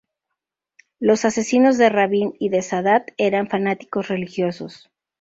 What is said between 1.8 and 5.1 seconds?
Rabin y de Sadat eran fanáticos religiosos.